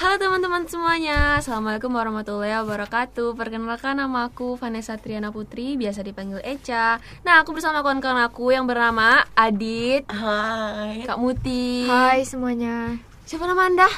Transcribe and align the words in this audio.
Halo 0.00 0.16
teman-teman 0.16 0.64
semuanya, 0.64 1.36
Assalamualaikum 1.36 1.92
warahmatullahi 1.92 2.56
wabarakatuh 2.64 3.36
Perkenalkan 3.36 4.00
nama 4.00 4.32
aku 4.32 4.56
Vanessa 4.56 4.96
Triana 4.96 5.28
Putri, 5.28 5.76
biasa 5.76 6.00
dipanggil 6.00 6.40
Eca 6.40 6.96
Nah, 7.20 7.44
aku 7.44 7.52
bersama 7.52 7.84
kawan-kawan 7.84 8.24
aku 8.24 8.48
yang 8.48 8.64
bernama 8.64 9.28
Adit 9.36 10.08
Hai. 10.08 11.04
Kak 11.04 11.20
Muti 11.20 11.84
Hai 11.84 12.24
semuanya. 12.24 12.96
Siapa 13.28 13.44
nama 13.44 13.68
anda? 13.68 13.88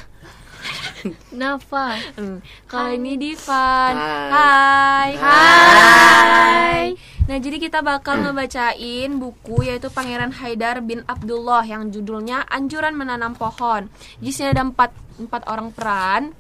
Nafa. 1.39 1.95
Hmm, 2.19 2.43
Kalau 2.67 2.91
ini 2.91 3.15
Divan 3.15 3.95
Hai. 3.95 4.31
Hai 4.35 5.11
Hai 5.23 6.83
Nah, 7.23 7.39
jadi 7.39 7.63
kita 7.63 7.87
bakal 7.87 8.19
ngebacain 8.19 9.11
buku 9.15 9.63
yaitu 9.63 9.87
Pangeran 9.95 10.35
Haidar 10.35 10.83
bin 10.83 11.07
Abdullah 11.07 11.63
yang 11.63 11.95
judulnya 11.95 12.43
Anjuran 12.51 12.99
Menanam 12.99 13.39
Pohon. 13.39 13.87
Di 14.19 14.35
sini 14.35 14.51
ada 14.51 14.67
empat, 14.67 14.91
empat 15.23 15.47
orang 15.47 15.71
peran 15.71 16.35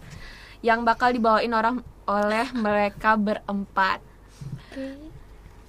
yang 0.59 0.83
bakal 0.83 1.15
dibawain 1.15 1.55
orang 1.55 1.87
oleh 2.11 2.51
mereka 2.55 3.15
berempat. 3.15 4.03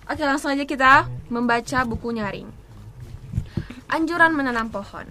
Oke, 0.04 0.24
langsung 0.26 0.50
aja 0.50 0.66
kita 0.66 1.08
membaca 1.30 1.80
buku 1.86 2.10
nyaring. 2.12 2.50
Anjuran 3.94 4.34
menanam 4.34 4.74
pohon. 4.74 5.06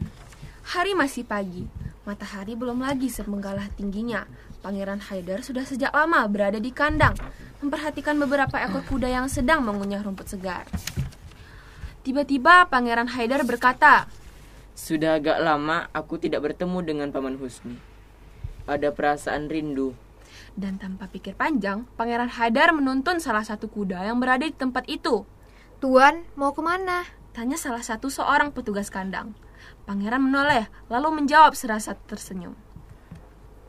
Hari 0.75 0.99
masih 0.99 1.23
pagi. 1.23 1.65
Matahari 2.03 2.59
belum 2.59 2.83
lagi 2.83 3.07
sepenggalah 3.07 3.71
tingginya. 3.79 4.27
Pangeran 4.63 5.03
Haidar 5.11 5.43
sudah 5.43 5.67
sejak 5.67 5.91
lama 5.91 6.23
berada 6.31 6.63
di 6.63 6.71
kandang, 6.71 7.19
memperhatikan 7.59 8.15
beberapa 8.15 8.63
ekor 8.63 8.87
kuda 8.87 9.11
yang 9.11 9.27
sedang 9.27 9.67
mengunyah 9.67 9.99
rumput 10.07 10.31
segar. 10.31 10.71
Tiba-tiba 12.07 12.71
Pangeran 12.71 13.11
Haidar 13.11 13.43
berkata, 13.43 14.07
Sudah 14.79 15.19
agak 15.19 15.43
lama 15.43 15.91
aku 15.91 16.15
tidak 16.23 16.47
bertemu 16.47 16.79
dengan 16.87 17.09
Paman 17.11 17.43
Husni. 17.43 17.75
Ada 18.71 18.95
perasaan 18.95 19.51
rindu. 19.51 19.99
dan 20.53 20.77
tanpa 20.79 21.09
pikir 21.09 21.35
panjang, 21.35 21.89
Pangeran 21.97 22.29
Haidar 22.29 22.71
menuntun 22.77 23.19
salah 23.19 23.45
satu 23.45 23.67
kuda 23.67 24.05
yang 24.05 24.23
berada 24.23 24.47
di 24.47 24.55
tempat 24.55 24.87
itu. 24.87 25.25
Tuan 25.83 26.23
mau 26.39 26.55
ke 26.55 26.63
mana? 26.63 27.03
Tanya 27.35 27.57
salah 27.59 27.83
satu 27.83 28.13
seorang 28.13 28.53
petugas 28.55 28.93
kandang. 28.93 29.35
Pangeran 29.89 30.23
menoleh, 30.23 30.69
lalu 30.87 31.25
menjawab 31.25 31.57
serasa 31.57 31.97
tersenyum. 32.07 32.55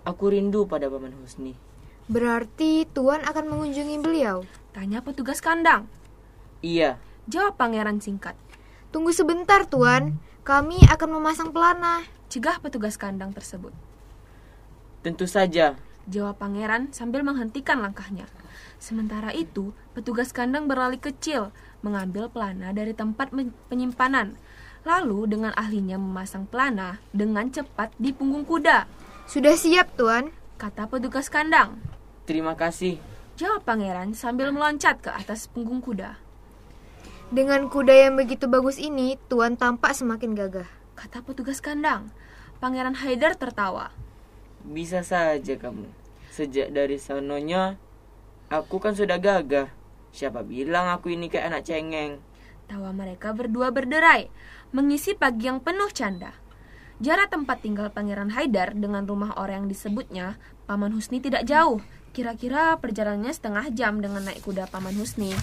Aku 0.04 0.32
rindu 0.32 0.68
pada 0.68 0.92
Paman 0.92 1.16
Husni. 1.24 1.56
Berarti 2.12 2.84
Tuan 2.92 3.24
akan 3.24 3.46
mengunjungi 3.48 4.04
beliau. 4.04 4.44
Tanya 4.76 5.00
petugas 5.00 5.40
kandang. 5.40 5.88
Iya, 6.60 7.00
Jawab 7.24 7.56
pangeran 7.56 8.04
singkat. 8.04 8.36
Tunggu 8.92 9.16
sebentar 9.16 9.64
Tuan, 9.64 10.20
kami 10.44 10.76
akan 10.92 11.10
memasang 11.20 11.56
pelana. 11.56 12.04
Cegah 12.28 12.60
petugas 12.60 13.00
kandang 13.00 13.32
tersebut. 13.32 13.72
tentu 15.04 15.28
saja. 15.28 15.76
Jawab 16.08 16.40
pangeran 16.40 16.92
sambil 16.96 17.28
menghentikan 17.28 17.80
langkahnya. 17.84 18.24
Sementara 18.80 19.32
itu, 19.36 19.76
petugas 19.92 20.32
kandang 20.32 20.68
berlari 20.68 20.96
kecil, 20.96 21.52
mengambil 21.84 22.32
pelana 22.32 22.72
dari 22.72 22.96
tempat 22.96 23.32
penyimpanan. 23.68 24.36
Lalu 24.88 25.32
dengan 25.32 25.52
ahlinya 25.56 26.00
memasang 26.00 26.48
pelana 26.48 27.00
dengan 27.16 27.52
cepat 27.52 27.92
di 28.00 28.16
punggung 28.16 28.44
kuda, 28.48 28.88
Sudah 29.26 29.56
siap 29.58 29.96
Tuan? 29.96 30.32
kata 30.62 30.88
petugas 30.88 31.28
kandang. 31.28 31.82
Terima 32.24 32.56
kasih. 32.56 33.02
Jawab 33.36 33.66
pangeran 33.68 34.14
sambil 34.16 34.54
meloncat 34.54 35.02
ke 35.04 35.10
atas 35.12 35.50
punggung 35.50 35.82
kuda, 35.82 36.22
Dengan 37.34 37.66
kuda 37.66 37.92
yang 37.98 38.14
begitu 38.14 38.46
bagus 38.46 38.78
ini, 38.78 39.18
Tuan 39.26 39.58
tampak 39.58 39.98
semakin 39.98 40.38
gagah. 40.38 40.70
kata 40.94 41.26
petugas 41.26 41.58
kandang. 41.60 42.14
Pangeran 42.62 42.94
Haidar 42.94 43.34
tertawa. 43.34 43.90
Bisa 44.62 45.02
saja 45.02 45.58
kamu. 45.58 45.90
Sejak 46.30 46.70
dari 46.70 47.02
sanonya, 47.02 47.76
aku 48.48 48.78
kan 48.78 48.94
sudah 48.94 49.18
gagah. 49.18 49.68
Siapa 50.14 50.46
bilang 50.46 50.94
aku 50.94 51.10
ini 51.12 51.28
kayak 51.28 51.50
anak 51.50 51.64
cengeng? 51.66 52.22
Tawa 52.70 52.94
mereka 52.94 53.34
berdua 53.34 53.74
berderai, 53.74 54.30
mengisi 54.72 55.18
pagi 55.18 55.50
yang 55.50 55.60
penuh 55.60 55.90
canda. 55.90 56.38
Jarak 57.04 57.36
tempat 57.36 57.60
tinggal 57.60 57.92
Pangeran 57.92 58.32
Haidar 58.32 58.72
dengan 58.80 59.04
rumah 59.04 59.36
orang 59.36 59.68
yang 59.68 59.76
disebutnya 59.76 60.40
Paman 60.72 60.96
Husni 60.96 61.20
tidak 61.20 61.44
jauh. 61.44 61.84
Kira-kira 62.16 62.80
perjalanannya 62.80 63.36
setengah 63.36 63.76
jam 63.76 64.00
dengan 64.00 64.24
naik 64.24 64.40
kuda 64.48 64.72
Paman 64.72 64.96
Husni. 64.96 65.36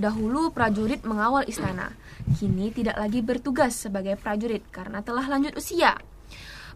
Dahulu 0.00 0.48
prajurit 0.48 1.04
mengawal 1.04 1.44
istana, 1.44 1.92
kini 2.40 2.72
tidak 2.72 2.96
lagi 2.96 3.20
bertugas 3.20 3.76
sebagai 3.76 4.16
prajurit 4.16 4.64
karena 4.72 5.04
telah 5.04 5.28
lanjut 5.28 5.60
usia. 5.60 6.00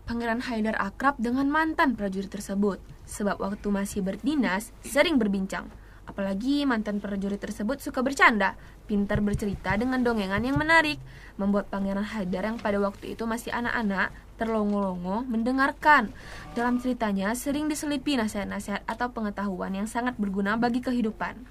Pangeran 0.04 0.44
Haidar 0.44 0.76
akrab 0.76 1.16
dengan 1.16 1.48
mantan 1.48 1.96
prajurit 1.96 2.28
tersebut, 2.28 2.84
sebab 3.08 3.40
waktu 3.40 3.64
masih 3.72 4.04
berdinas 4.04 4.76
sering 4.84 5.16
berbincang. 5.16 5.72
Apalagi 6.08 6.64
mantan 6.64 7.04
prajurit 7.04 7.36
tersebut 7.36 7.84
suka 7.84 8.00
bercanda, 8.00 8.56
pintar 8.88 9.20
bercerita 9.20 9.76
dengan 9.76 10.00
dongengan 10.00 10.40
yang 10.40 10.56
menarik, 10.56 10.96
membuat 11.36 11.68
Pangeran 11.68 12.08
Haidar 12.16 12.48
yang 12.48 12.56
pada 12.56 12.80
waktu 12.80 13.12
itu 13.12 13.28
masih 13.28 13.52
anak-anak 13.52 14.08
terlongo-longo 14.40 15.28
mendengarkan. 15.28 16.08
Dalam 16.56 16.80
ceritanya 16.80 17.36
sering 17.36 17.68
diselipi 17.68 18.16
nasihat-nasihat 18.16 18.88
atau 18.88 19.12
pengetahuan 19.12 19.76
yang 19.76 19.84
sangat 19.84 20.16
berguna 20.16 20.56
bagi 20.56 20.80
kehidupan. 20.80 21.44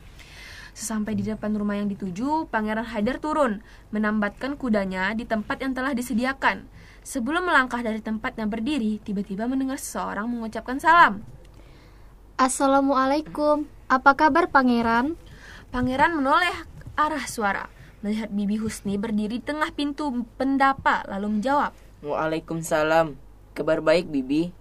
Sesampai 0.74 1.14
di 1.14 1.26
depan 1.26 1.54
rumah 1.54 1.78
yang 1.78 1.90
dituju, 1.90 2.50
Pangeran 2.50 2.86
Haidar 2.86 3.22
turun, 3.22 3.62
menambatkan 3.94 4.58
kudanya 4.58 5.14
di 5.14 5.26
tempat 5.26 5.62
yang 5.62 5.78
telah 5.78 5.94
disediakan. 5.94 6.66
Sebelum 7.06 7.46
melangkah 7.46 7.82
dari 7.82 8.02
tempat 8.02 8.38
yang 8.38 8.50
berdiri, 8.50 9.02
tiba-tiba 9.02 9.46
mendengar 9.46 9.78
seseorang 9.78 10.30
mengucapkan 10.30 10.78
salam. 10.82 11.26
Assalamualaikum. 12.38 13.77
Apa 13.88 14.20
kabar 14.20 14.52
pangeran? 14.52 15.16
Pangeran 15.72 16.20
menoleh 16.20 16.52
arah 17.00 17.24
suara, 17.24 17.72
melihat 18.04 18.28
Bibi 18.28 18.60
Husni 18.60 19.00
berdiri 19.00 19.40
di 19.40 19.48
tengah 19.48 19.72
pintu 19.72 20.28
pendapa, 20.36 21.08
lalu 21.08 21.40
menjawab. 21.40 21.72
Waalaikumsalam. 22.04 23.16
Kabar 23.56 23.80
baik, 23.80 24.12
Bibi. 24.12 24.52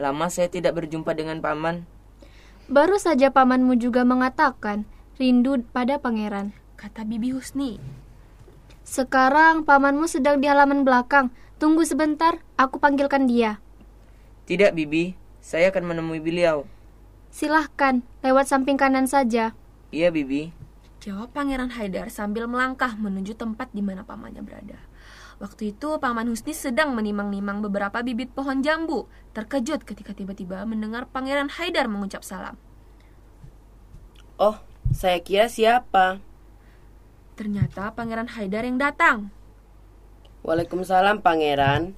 Lama 0.00 0.32
saya 0.32 0.48
tidak 0.48 0.80
berjumpa 0.80 1.12
dengan 1.12 1.44
Paman. 1.44 1.84
Baru 2.72 2.96
saja 2.96 3.28
pamanmu 3.28 3.76
juga 3.76 4.00
mengatakan 4.08 4.88
rindu 5.20 5.60
pada 5.76 6.00
pangeran. 6.00 6.56
Kata 6.80 7.04
Bibi 7.04 7.36
Husni. 7.36 7.76
Sekarang 8.80 9.68
pamanmu 9.68 10.08
sedang 10.08 10.40
di 10.40 10.48
halaman 10.48 10.88
belakang. 10.88 11.28
Tunggu 11.60 11.84
sebentar, 11.84 12.40
aku 12.56 12.80
panggilkan 12.80 13.28
dia. 13.28 13.60
Tidak, 14.48 14.72
Bibi. 14.72 15.12
Saya 15.44 15.68
akan 15.68 15.92
menemui 15.92 16.24
beliau. 16.24 16.64
Silahkan, 17.30 18.02
lewat 18.26 18.50
samping 18.50 18.74
kanan 18.74 19.06
saja. 19.06 19.54
Iya, 19.94 20.10
Bibi. 20.10 20.50
Jawab 21.00 21.32
Pangeran 21.32 21.72
Haidar 21.72 22.12
sambil 22.12 22.44
melangkah 22.44 22.92
menuju 22.92 23.32
tempat 23.32 23.72
di 23.72 23.80
mana 23.80 24.04
pamannya 24.04 24.44
berada. 24.44 24.76
Waktu 25.40 25.72
itu 25.72 25.96
Paman 25.96 26.28
Husni 26.28 26.52
sedang 26.52 26.92
menimang-nimang 26.92 27.64
beberapa 27.64 28.04
bibit 28.04 28.28
pohon 28.36 28.60
jambu. 28.60 29.08
Terkejut 29.32 29.88
ketika 29.88 30.12
tiba-tiba 30.12 30.60
mendengar 30.68 31.08
Pangeran 31.08 31.48
Haidar 31.48 31.88
mengucap 31.88 32.20
salam. 32.20 32.60
Oh, 34.36 34.60
saya 34.92 35.24
kira 35.24 35.48
siapa? 35.48 36.20
Ternyata 37.40 37.96
Pangeran 37.96 38.28
Haidar 38.28 38.68
yang 38.68 38.76
datang. 38.76 39.32
Waalaikumsalam, 40.44 41.24
Pangeran. 41.24 41.96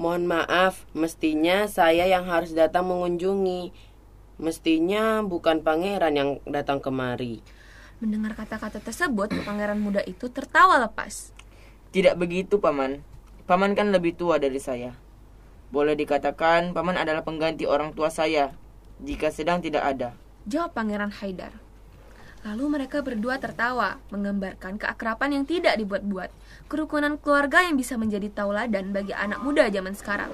Mohon 0.00 0.32
maaf, 0.32 0.88
mestinya 0.96 1.68
saya 1.68 2.08
yang 2.08 2.24
harus 2.24 2.56
datang 2.56 2.88
mengunjungi. 2.88 3.68
Mestinya 4.40 5.20
bukan 5.20 5.60
pangeran 5.60 6.16
yang 6.16 6.30
datang 6.48 6.80
kemari. 6.80 7.44
Mendengar 8.00 8.32
kata-kata 8.32 8.80
tersebut, 8.80 9.28
pangeran 9.44 9.76
muda 9.76 10.00
itu 10.08 10.32
tertawa 10.32 10.80
lepas. 10.80 11.36
Tidak 11.92 12.16
begitu, 12.16 12.56
Paman. 12.56 13.04
Paman 13.44 13.76
kan 13.76 13.92
lebih 13.92 14.16
tua 14.16 14.40
dari 14.40 14.56
saya. 14.56 14.96
Boleh 15.68 15.92
dikatakan 15.92 16.72
Paman 16.72 16.96
adalah 16.96 17.20
pengganti 17.20 17.68
orang 17.68 17.92
tua 17.92 18.08
saya 18.08 18.56
jika 19.04 19.28
sedang 19.28 19.60
tidak 19.60 19.84
ada. 19.84 20.16
Jawab 20.48 20.72
Pangeran 20.72 21.12
Haidar. 21.12 21.52
Lalu 22.40 22.80
mereka 22.80 23.04
berdua 23.04 23.36
tertawa, 23.36 24.00
menggambarkan 24.08 24.80
keakraban 24.80 25.36
yang 25.36 25.44
tidak 25.44 25.76
dibuat-buat, 25.76 26.32
kerukunan 26.72 27.20
keluarga 27.20 27.60
yang 27.60 27.76
bisa 27.76 28.00
menjadi 28.00 28.32
tauladan 28.32 28.96
bagi 28.96 29.12
anak 29.12 29.44
muda 29.44 29.68
zaman 29.68 29.92
sekarang. 29.92 30.32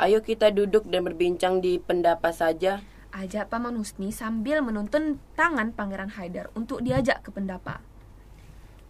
Ayo 0.00 0.24
kita 0.24 0.48
duduk 0.48 0.88
dan 0.88 1.04
berbincang 1.04 1.60
di 1.60 1.76
pendapa 1.76 2.32
saja. 2.32 2.80
Ajak 3.12 3.52
Paman 3.52 3.76
Husni 3.76 4.08
sambil 4.08 4.64
menuntun 4.64 5.20
tangan 5.36 5.76
Pangeran 5.76 6.08
Haidar 6.16 6.48
untuk 6.56 6.80
diajak 6.80 7.20
ke 7.20 7.28
pendapa. 7.28 7.84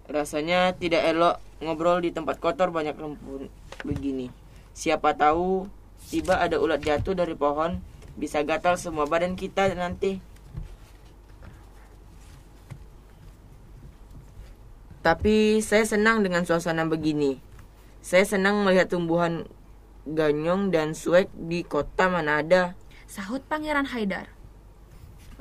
Rasanya 0.06 0.78
tidak 0.78 1.02
elok 1.02 1.42
ngobrol 1.58 1.98
di 1.98 2.14
tempat 2.14 2.38
kotor 2.38 2.70
banyak 2.70 2.94
rumput 2.94 3.50
begini. 3.82 4.30
Siapa 4.70 5.18
tahu 5.18 5.66
tiba 6.06 6.38
ada 6.38 6.62
ulat 6.62 6.86
jatuh 6.86 7.18
dari 7.18 7.34
pohon, 7.34 7.82
bisa 8.14 8.46
gatal 8.46 8.78
semua 8.78 9.10
badan 9.10 9.34
kita 9.34 9.66
nanti. 9.74 10.22
Tapi 15.02 15.58
saya 15.58 15.82
senang 15.82 16.22
dengan 16.22 16.46
suasana 16.46 16.86
begini. 16.86 17.42
Saya 17.98 18.22
senang 18.22 18.62
melihat 18.62 18.86
tumbuhan 18.86 19.50
ganyong 20.06 20.70
dan 20.70 20.94
suek 20.94 21.26
di 21.34 21.66
kota 21.66 22.06
Manada. 22.06 22.78
Sahut 23.10 23.42
Pangeran 23.46 23.90
Haidar. 23.90 24.30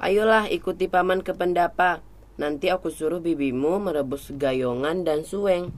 Ayolah 0.01 0.49
ikuti 0.49 0.89
paman 0.89 1.21
ke 1.21 1.37
pendapa. 1.37 2.01
Nanti 2.41 2.73
aku 2.73 2.89
suruh 2.89 3.21
bibimu 3.21 3.77
merebus 3.77 4.33
gayongan 4.33 5.05
dan 5.05 5.21
sueng. 5.21 5.69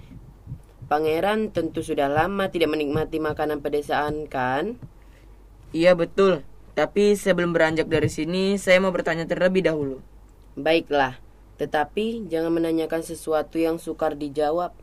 Pangeran 0.88 1.52
tentu 1.52 1.84
sudah 1.84 2.08
lama 2.08 2.48
tidak 2.48 2.72
menikmati 2.72 3.20
makanan 3.20 3.60
pedesaan 3.60 4.32
kan? 4.32 4.80
Iya 5.76 5.92
betul. 5.92 6.48
Tapi 6.74 7.20
sebelum 7.20 7.52
beranjak 7.52 7.92
dari 7.92 8.08
sini, 8.08 8.56
saya 8.56 8.80
mau 8.80 8.96
bertanya 8.96 9.28
terlebih 9.28 9.62
dahulu. 9.68 10.00
Baiklah, 10.56 11.20
tetapi 11.62 12.26
jangan 12.28 12.54
menanyakan 12.54 13.06
sesuatu 13.06 13.62
yang 13.62 13.78
sukar 13.78 14.18
dijawab. 14.18 14.74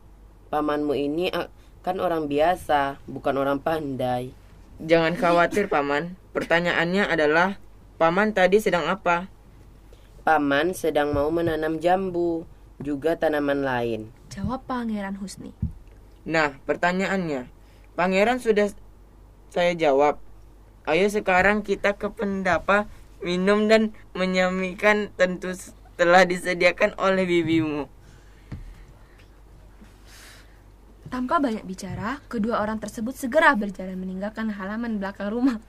Pamanmu 0.51 0.95
ini 0.95 1.31
ah, 1.31 1.47
kan 1.81 1.99
orang 1.99 2.27
biasa, 2.27 3.01
bukan 3.07 3.35
orang 3.39 3.59
pandai. 3.59 4.35
Jangan 4.81 5.13
khawatir, 5.13 5.69
Paman. 5.69 6.17
Pertanyaannya 6.33 7.05
adalah, 7.05 7.61
Paman 8.01 8.33
tadi 8.33 8.57
sedang 8.57 8.89
apa? 8.89 9.29
Paman 10.25 10.73
sedang 10.73 11.13
mau 11.13 11.29
menanam 11.29 11.77
jambu, 11.77 12.49
juga 12.81 13.17
tanaman 13.17 13.61
lain. 13.61 14.01
Jawab 14.33 14.65
Pangeran 14.65 15.21
Husni. 15.21 15.53
Nah, 16.25 16.57
pertanyaannya, 16.65 17.49
Pangeran 17.93 18.41
sudah 18.41 18.73
saya 19.53 19.77
jawab. 19.77 20.17
Ayo 20.89 21.05
sekarang 21.13 21.61
kita 21.61 21.93
ke 21.93 22.09
pendapa, 22.09 22.89
minum 23.21 23.69
dan 23.69 23.93
menyamikan 24.17 25.13
tentu 25.13 25.53
telah 26.01 26.25
disediakan 26.25 26.97
oleh 26.97 27.29
bibimu. 27.29 27.85
Tanpa 31.13 31.37
banyak 31.37 31.61
bicara, 31.61 32.17
kedua 32.25 32.57
orang 32.57 32.81
tersebut 32.81 33.13
segera 33.13 33.53
berjalan 33.53 34.01
meninggalkan 34.01 34.49
halaman 34.49 34.97
belakang 34.97 35.29
rumah. 35.29 35.61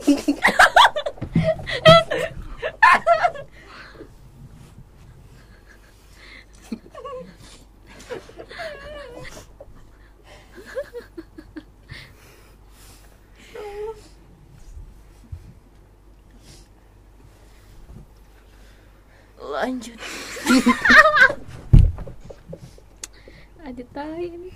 Lanjut. 19.64 19.96
Ada 23.64 23.80
tai 23.96 24.28
ini. 24.28 24.52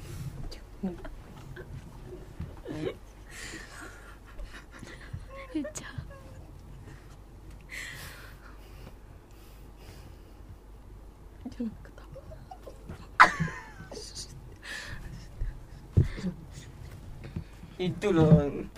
Eca. 5.56 5.88
Jangan 11.49 11.72
ketawa. 11.81 12.20
Itu 17.81 18.12
loh. 18.12 18.69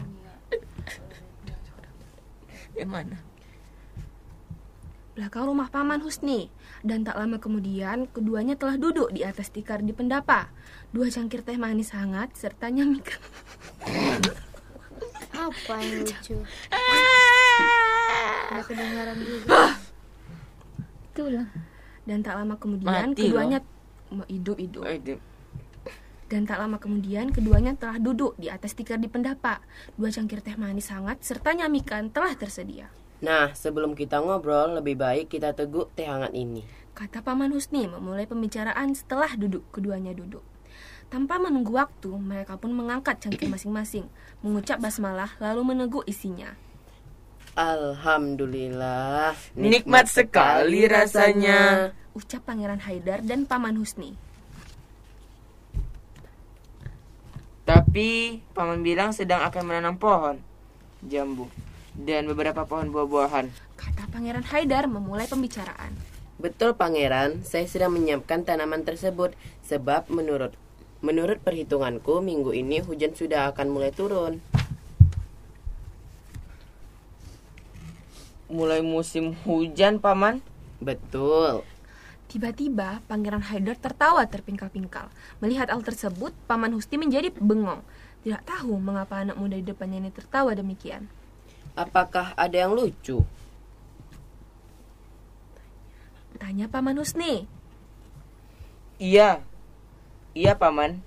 Yang 2.79 2.87
mana? 2.87 3.19
Belakang 5.31 5.47
rumah 5.47 5.71
Paman 5.71 6.03
Husni. 6.03 6.51
Dan 6.83 7.07
tak 7.07 7.15
lama 7.15 7.39
kemudian, 7.39 8.11
keduanya 8.11 8.59
telah 8.59 8.75
duduk 8.75 9.15
di 9.15 9.23
atas 9.23 9.55
tikar 9.55 9.79
di 9.79 9.95
pendapa. 9.95 10.51
Dua 10.91 11.07
cangkir 11.07 11.47
teh 11.47 11.55
manis 11.55 11.95
hangat, 11.95 12.35
serta 12.35 12.67
nyamikan. 12.67 13.23
Apa 15.31 15.79
yang 15.79 16.03
lucu? 16.03 16.35
Ada 18.51 18.63
kedengaran 18.67 19.23
juga. 19.23 19.79
Itulah. 21.15 21.47
Dan 22.03 22.27
tak 22.27 22.35
lama 22.35 22.59
kemudian, 22.59 23.15
Mati 23.15 23.31
keduanya... 23.31 23.63
Hidup-hidup. 24.27 24.83
Oh, 24.83 24.91
itu. 24.91 25.15
Dan 26.27 26.43
tak 26.43 26.59
lama 26.59 26.83
kemudian, 26.83 27.31
keduanya 27.31 27.79
telah 27.79 28.03
duduk 28.03 28.35
di 28.35 28.51
atas 28.51 28.75
tikar 28.75 28.99
di 28.99 29.07
pendapa. 29.07 29.63
Dua 29.95 30.11
cangkir 30.11 30.43
teh 30.43 30.59
manis 30.59 30.91
hangat, 30.91 31.23
serta 31.23 31.55
nyamikan 31.55 32.11
telah 32.11 32.35
tersedia. 32.35 32.91
Nah, 33.21 33.53
sebelum 33.53 33.93
kita 33.93 34.25
ngobrol, 34.25 34.81
lebih 34.81 34.97
baik 34.97 35.29
kita 35.29 35.53
teguk 35.53 35.93
teh 35.93 36.09
hangat 36.09 36.33
ini. 36.33 36.65
Kata 36.97 37.21
Paman 37.21 37.53
Husni 37.53 37.85
memulai 37.85 38.25
pembicaraan 38.25 38.97
setelah 38.97 39.37
duduk 39.37 39.69
keduanya 39.77 40.17
duduk. 40.17 40.41
Tanpa 41.13 41.37
menunggu 41.37 41.77
waktu, 41.77 42.09
mereka 42.17 42.57
pun 42.57 42.73
mengangkat 42.73 43.21
cangkir 43.21 43.51
masing-masing, 43.55 44.09
mengucap 44.41 44.81
basmalah 44.81 45.37
lalu 45.37 45.77
meneguk 45.77 46.05
isinya. 46.09 46.57
Alhamdulillah, 47.61 49.37
Nikmat 49.53 50.09
sekali 50.09 50.89
rasanya. 50.89 51.93
Ucap 52.17 52.49
Pangeran 52.49 52.81
Haidar 52.89 53.21
dan 53.21 53.45
Paman 53.45 53.77
Husni. 53.77 54.17
Tapi 57.69 58.41
paman 58.51 58.83
bilang 58.83 59.15
sedang 59.15 59.47
akan 59.47 59.63
menanam 59.63 59.95
pohon 59.95 60.43
jambu 61.07 61.47
dan 62.05 62.29
beberapa 62.29 62.65
pohon 62.65 62.89
buah-buahan. 62.93 63.53
Kata 63.77 64.05
Pangeran 64.09 64.47
Haidar 64.49 64.89
memulai 64.89 65.29
pembicaraan. 65.29 65.93
Betul 66.41 66.73
pangeran, 66.73 67.45
saya 67.45 67.69
sedang 67.69 67.93
menyiapkan 67.93 68.49
tanaman 68.49 68.81
tersebut 68.81 69.37
sebab 69.61 70.09
menurut 70.09 70.57
menurut 71.05 71.37
perhitunganku 71.45 72.25
minggu 72.25 72.57
ini 72.57 72.81
hujan 72.81 73.13
sudah 73.13 73.53
akan 73.53 73.69
mulai 73.69 73.93
turun. 73.93 74.41
Mulai 78.49 78.81
musim 78.81 79.37
hujan, 79.45 80.01
paman. 80.01 80.41
Betul. 80.81 81.61
Tiba-tiba 82.27 83.05
Pangeran 83.05 83.45
Haidar 83.45 83.77
tertawa 83.77 84.25
terpingkal-pingkal. 84.25 85.13
Melihat 85.45 85.69
hal 85.69 85.85
tersebut, 85.85 86.35
Paman 86.49 86.73
Husni 86.73 86.97
menjadi 86.97 87.31
bengong. 87.37 87.85
Tidak 88.25 88.43
tahu 88.49 88.81
mengapa 88.81 89.23
anak 89.23 89.37
muda 89.37 89.55
di 89.61 89.67
depannya 89.67 90.03
ini 90.03 90.11
tertawa 90.11 90.57
demikian. 90.57 91.07
Apakah 91.79 92.35
ada 92.35 92.57
yang 92.57 92.75
lucu? 92.75 93.23
Tanya 96.41 96.67
Paman 96.73 96.97
Husni. 96.97 97.45
Iya. 98.97 99.45
Iya, 100.33 100.57
paman. 100.57 101.05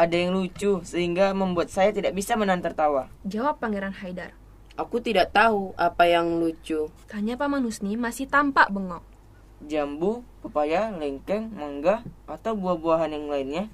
Ada 0.00 0.16
yang 0.16 0.32
lucu 0.32 0.80
sehingga 0.86 1.36
membuat 1.36 1.68
saya 1.68 1.92
tidak 1.92 2.16
bisa 2.16 2.38
menahan 2.38 2.64
tertawa. 2.64 3.12
Jawab 3.28 3.60
Pangeran 3.60 3.92
Haidar. 3.92 4.32
Aku 4.80 4.96
tidak 5.02 5.36
tahu 5.36 5.76
apa 5.76 6.08
yang 6.08 6.40
lucu. 6.40 6.88
Tanya 7.04 7.36
Paman 7.36 7.66
Husni 7.68 8.00
masih 8.00 8.24
tampak 8.30 8.72
bengong. 8.72 9.04
Jambu, 9.60 10.24
pepaya, 10.40 10.88
lengkeng, 10.88 11.52
mangga, 11.52 12.00
atau 12.24 12.56
buah-buahan 12.56 13.12
yang 13.12 13.28
lainnya 13.28 13.68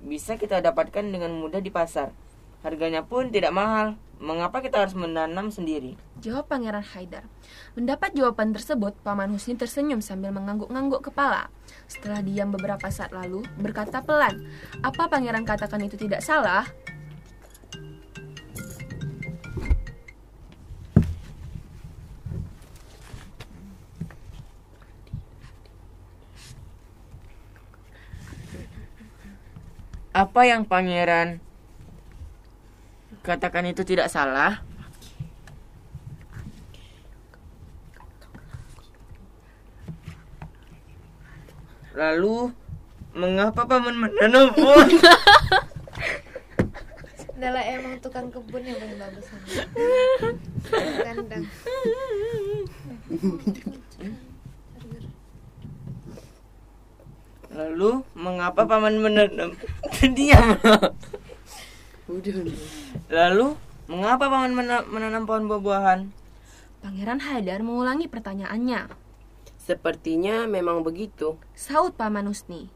bisa 0.00 0.40
kita 0.40 0.64
dapatkan 0.64 1.04
dengan 1.04 1.36
mudah 1.36 1.60
di 1.60 1.68
pasar. 1.68 2.16
Harganya 2.64 3.04
pun 3.04 3.28
tidak 3.28 3.52
mahal. 3.52 4.00
Mengapa 4.20 4.60
kita 4.60 4.84
harus 4.84 4.92
menanam 4.92 5.48
sendiri? 5.48 5.96
Jawab 6.20 6.52
Pangeran 6.52 6.84
Haidar. 6.84 7.24
Mendapat 7.72 8.12
jawaban 8.12 8.52
tersebut, 8.52 8.92
Paman 9.00 9.32
Husni 9.32 9.56
tersenyum 9.56 10.04
sambil 10.04 10.28
mengangguk-ngangguk 10.36 11.08
kepala. 11.08 11.48
Setelah 11.88 12.20
diam 12.20 12.52
beberapa 12.52 12.84
saat 12.92 13.16
lalu, 13.16 13.40
berkata 13.56 14.04
pelan, 14.04 14.44
apa 14.84 15.08
Pangeran 15.08 15.48
katakan 15.48 15.80
itu 15.88 15.96
tidak 15.96 16.20
salah? 16.20 16.68
Apa 30.12 30.44
yang 30.44 30.68
pangeran 30.68 31.40
katakan 33.20 33.68
itu 33.68 33.84
tidak 33.84 34.08
salah? 34.08 34.64
Lalu 41.92 42.54
mengapa 43.12 43.66
paman 43.66 43.96
menanam 43.98 44.54
pohon? 44.56 44.88
Adalah 47.40 47.64
emang 47.64 47.96
tukang 48.04 48.28
kebun 48.28 48.62
yang 48.64 48.76
paling 48.76 49.00
bagus. 49.00 49.26
Kandang. 51.04 51.44
Lalu 57.50 57.90
mengapa 58.14 58.62
paman 58.68 59.00
menanam? 59.02 59.56
Diam. 60.16 60.56
Lalu 63.10 63.58
mengapa 63.90 64.30
paman 64.30 64.54
mena- 64.54 64.86
menanam 64.86 65.26
pohon 65.26 65.50
buah-buahan? 65.50 66.14
Pangeran 66.80 67.20
Haidar 67.20 67.60
mengulangi 67.60 68.06
pertanyaannya. 68.06 68.86
Sepertinya 69.58 70.46
memang 70.46 70.86
begitu. 70.86 71.36
Saut 71.52 71.92
Paman 71.98 72.30
Husni. 72.30 72.70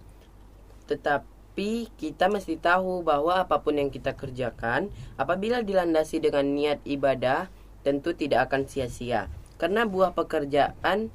Tetap 0.91 1.25
Tapi 1.55 1.87
kita 1.95 2.26
mesti 2.26 2.59
tahu 2.59 3.07
bahwa 3.07 3.38
apa 3.38 3.62
pun 3.62 3.79
yang 3.79 3.87
kita 3.87 4.19
kerjakan, 4.19 4.91
apabila 5.14 5.62
dilandasi 5.62 6.19
dengan 6.19 6.50
niat 6.50 6.83
ibadah, 6.83 7.47
tentu 7.87 8.11
tidak 8.11 8.50
akan 8.50 8.67
sia-sia. 8.67 9.31
Karena 9.55 9.87
buah 9.87 10.19
pekerjaan 10.19 11.14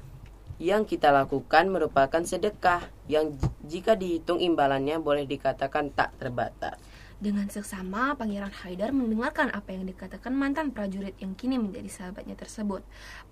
yang 0.56 0.88
kita 0.88 1.12
lakukan 1.12 1.68
merupakan 1.68 2.24
sedekah 2.24 2.88
yang 3.04 3.36
jika 3.68 4.00
dihitung 4.00 4.40
imbalannya 4.40 4.96
boleh 4.96 5.28
dikatakan 5.28 5.92
tak 5.92 6.16
terbatas. 6.16 6.80
Dengan 7.20 7.52
seksama, 7.52 8.16
Pangeran 8.16 8.48
Haidar 8.48 8.96
mendengarkan 8.96 9.52
apa 9.52 9.76
yang 9.76 9.84
dikatakan 9.84 10.32
mantan 10.32 10.72
prajurit 10.72 11.12
yang 11.20 11.36
kini 11.36 11.60
menjadi 11.60 11.92
sahabatnya 11.92 12.32
tersebut. 12.32 12.80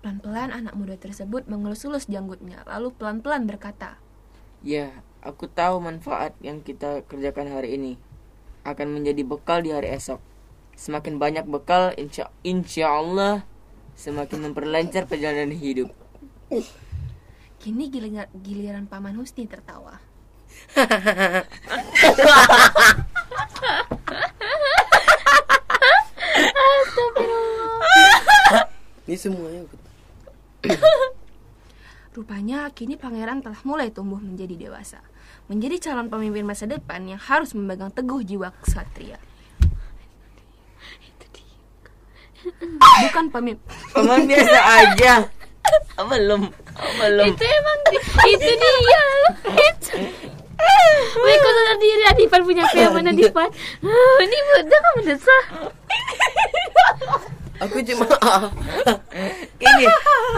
Pelan-pelan 0.05 0.53
anak 0.53 0.77
muda 0.77 0.93
tersebut 0.93 1.49
mengelus-elus 1.49 2.05
janggutnya, 2.05 2.61
lalu 2.69 2.93
pelan-pelan 2.93 3.49
berkata, 3.49 3.97
Ya, 4.61 4.93
aku 5.25 5.49
tahu 5.49 5.81
manfaat 5.81 6.37
yang 6.37 6.61
kita 6.61 7.01
kerjakan 7.09 7.49
hari 7.49 7.81
ini 7.81 7.97
akan 8.61 8.93
menjadi 8.93 9.25
bekal 9.25 9.65
di 9.65 9.73
hari 9.73 9.89
esok. 9.89 10.21
Semakin 10.77 11.17
banyak 11.17 11.49
bekal, 11.49 11.89
insya, 11.97 12.29
insya 12.45 12.93
Allah 12.93 13.41
semakin 13.97 14.53
memperlancar 14.53 15.09
perjalanan 15.09 15.57
hidup. 15.57 15.89
Kini 17.57 17.89
giliran, 17.89 18.29
giliran 18.37 18.85
Paman 18.85 19.17
Husni 19.17 19.49
tertawa. 19.49 19.97
Ini 29.09 29.17
semuanya 29.17 29.65
Rupanya 32.13 32.69
kini 32.73 32.99
pangeran 32.99 33.39
telah 33.39 33.57
mulai 33.63 33.93
tumbuh 33.93 34.19
menjadi 34.19 34.57
dewasa, 34.57 34.99
menjadi 35.47 35.89
calon 35.89 36.09
pemimpin 36.11 36.43
masa 36.43 36.65
depan 36.67 37.05
yang 37.05 37.21
harus 37.21 37.53
memegang 37.55 37.93
teguh 37.93 38.19
jiwa 38.25 38.51
ksatria. 38.65 39.21
Bukan 42.79 43.25
pemimpin. 43.29 43.61
Paman 43.93 44.25
biasa 44.25 44.59
aja. 44.83 45.13
Belum, 46.01 46.49
belum. 46.97 47.25
Itu 47.29 47.43
emang 47.45 47.79
di- 47.87 48.03
itu 48.35 48.51
dia. 48.57 49.03
Itu. 49.53 49.93
Wih, 51.19 51.35
kok 51.35 51.51
sadar 51.51 51.77
diri 51.77 52.03
Adipan 52.05 52.41
punya 52.43 52.63
apa 52.63 52.75
yang 52.75 52.93
mana 52.93 53.09
Adipan? 53.09 53.49
Ah, 53.81 54.17
Ini 54.19 54.37
budak 54.45 54.79
kan 54.79 54.91
mendesah. 54.95 55.43
Aku 57.59 57.75
cuma 57.81 58.05
Ini, 59.57 59.83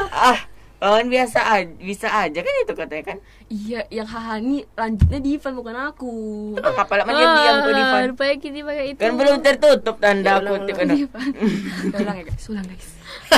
ah, 0.10 0.40
paman 0.78 1.06
biasa 1.06 1.40
aja, 1.52 1.70
bisa 1.76 2.08
aja 2.10 2.40
kan 2.40 2.54
itu 2.58 2.74
katanya 2.74 3.04
kan. 3.06 3.18
Iya, 3.46 3.86
yang 3.90 4.08
hahani 4.08 4.66
lanjutnya 4.74 5.20
Divan 5.20 5.54
bukan 5.54 5.76
aku. 5.84 6.14
Kapal 6.58 7.04
mana 7.04 7.22
diam 7.36 7.56
tuh 7.62 7.72
di 7.72 7.84
Ah, 7.84 8.02
Rupanya 8.08 8.36
kita 8.38 8.60
pakai 8.64 8.86
itu. 8.90 9.00
Kan 9.00 9.14
belum 9.14 9.36
tertutup 9.40 9.96
tanda 9.98 10.30
Ya, 10.30 10.40
ulang, 10.40 10.54
kutip. 10.58 10.76
ulang. 10.76 10.98
Divan. 10.98 11.28
ulang 12.02 12.16
ya 12.16 12.24
guys, 12.26 12.46
ulang 12.48 12.66
guys. 12.66 12.88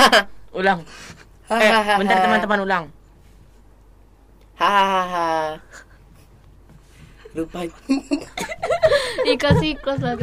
ulang. 0.58 0.78
Eh, 1.46 1.70
bentar 1.98 2.16
teman-teman 2.22 2.58
ulang. 2.62 2.84
Hahaha. 4.54 5.58
Rupanya 7.34 7.74
Dikasih 9.26 9.78
kelas 9.82 10.00
lah 10.00 10.14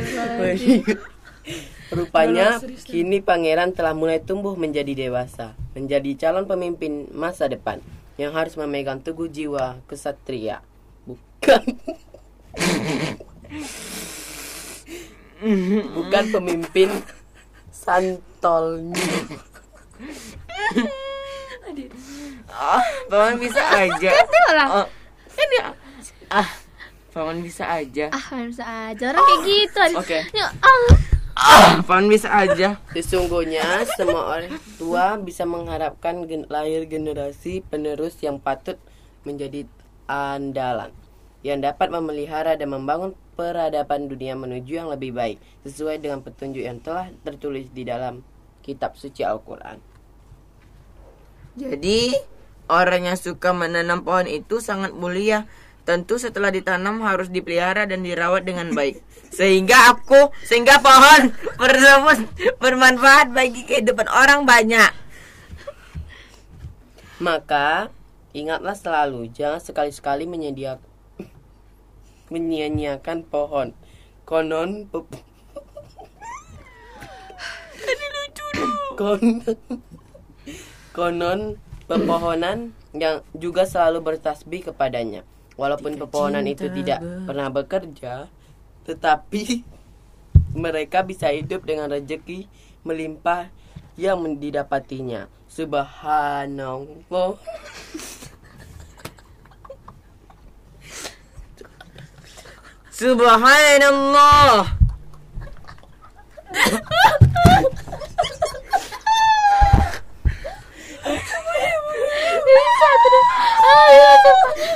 Rupanya 1.92 2.64
kini 2.88 3.20
pangeran 3.20 3.76
telah 3.76 3.92
mulai 3.92 4.24
tumbuh 4.24 4.56
menjadi 4.56 4.96
dewasa, 4.96 5.60
menjadi 5.76 6.16
calon 6.16 6.48
pemimpin 6.48 7.12
masa 7.12 7.52
depan 7.52 7.84
yang 8.16 8.32
harus 8.32 8.56
memegang 8.56 9.04
teguh 9.04 9.28
jiwa 9.28 9.84
kesatria. 9.92 10.64
Bukan 11.04 11.64
Bukan 15.98 16.24
pemimpin 16.30 16.90
santolnya. 17.74 19.10
Ah, 22.52 22.84
bisa 23.36 23.64
aja. 23.74 24.12
lah. 24.54 24.68
Oh, 24.84 24.88
ini 25.34 25.58
ah, 26.30 26.48
paman 27.12 27.44
bisa 27.44 27.68
aja. 27.68 28.08
Ah, 28.16 28.44
bisa 28.48 28.64
aja 28.64 29.04
orang 29.12 29.24
kayak 29.24 29.42
gitu. 29.46 29.82
Oke. 30.00 30.20
Ya, 30.32 30.48
ah. 30.64 30.92
Ah, 31.32 31.80
paman 31.84 32.08
bisa 32.08 32.32
aja. 32.32 32.80
Sesungguhnya 32.96 33.84
semua 33.96 34.40
orang 34.40 34.56
tua 34.80 35.20
bisa 35.20 35.44
mengharapkan 35.48 36.24
gen- 36.28 36.48
lahir 36.48 36.88
generasi 36.88 37.64
penerus 37.68 38.20
yang 38.24 38.40
patut 38.40 38.80
menjadi 39.28 39.68
andalan 40.08 40.92
yang 41.42 41.58
dapat 41.62 41.90
memelihara 41.90 42.54
dan 42.54 42.70
membangun 42.70 43.18
peradaban 43.34 44.06
dunia 44.06 44.38
menuju 44.38 44.78
yang 44.78 44.90
lebih 44.94 45.16
baik 45.16 45.38
sesuai 45.66 45.98
dengan 45.98 46.22
petunjuk 46.22 46.62
yang 46.62 46.78
telah 46.78 47.10
tertulis 47.26 47.66
di 47.74 47.82
dalam 47.82 48.22
kitab 48.62 48.94
suci 48.94 49.26
Al-Qur'an. 49.26 49.82
Jadi, 51.58 52.14
orang 52.70 53.10
yang 53.10 53.18
suka 53.18 53.52
menanam 53.52 54.06
pohon 54.06 54.30
itu 54.30 54.62
sangat 54.62 54.94
mulia. 54.94 55.50
Tentu 55.82 56.22
setelah 56.22 56.54
ditanam 56.54 57.02
harus 57.02 57.28
dipelihara 57.28 57.90
dan 57.90 58.06
dirawat 58.06 58.46
dengan 58.46 58.70
baik. 58.72 59.02
Sehingga 59.34 59.96
aku, 59.96 60.30
sehingga 60.46 60.78
pohon 60.78 61.34
tersebut 61.58 62.18
bermanfaat 62.62 63.34
bagi 63.34 63.66
kehidupan 63.66 64.06
orang 64.12 64.46
banyak. 64.46 64.92
Maka 67.22 67.90
ingatlah 68.34 68.74
selalu 68.78 69.30
jangan 69.34 69.62
sekali-sekali 69.62 70.30
menyediakan 70.30 70.90
menyia-nyiakan 72.32 73.28
pohon. 73.28 73.76
Konon 74.24 74.88
pe- 74.88 75.04
Konon 78.96 79.44
Konon 80.96 81.40
pepohonan 81.92 82.72
yang 82.96 83.24
juga 83.36 83.68
selalu 83.68 84.00
bertasbih 84.16 84.72
kepadanya. 84.72 85.28
Walaupun 85.62 85.94
pepohonan 85.94 86.50
itu 86.50 86.66
tidak 86.74 87.06
pernah 87.30 87.54
bekerja, 87.54 88.26
tetapi 88.90 89.62
mereka 90.66 91.06
bisa 91.06 91.30
hidup 91.30 91.62
dengan 91.70 91.94
rezeki 91.94 92.50
melimpah 92.82 93.54
yang 93.94 94.26
didapatinya. 94.42 95.30
Subhanallah. 95.46 97.38
Subhanallah. 102.90 104.66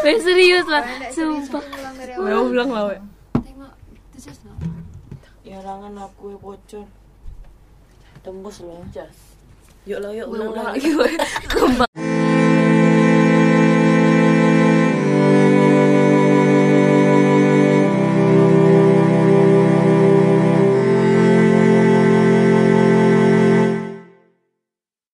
Weh, 0.06 0.18
serius 0.22 0.66
lah. 0.70 0.84
Sumpah. 1.10 1.64
Mau 2.22 2.50
ulang 2.50 2.70
lah, 2.70 2.84
we. 2.94 2.98
Ya 5.46 5.62
rangan 5.62 5.94
aku 5.98 6.38
bocor. 6.42 6.86
Tembus 8.26 8.62
loh. 8.66 8.82
Yuk 9.86 10.00
lah 10.02 10.12
yuk 10.14 10.28
ulang 10.34 10.54
lagi. 10.54 10.90
Kembang. 11.52 12.15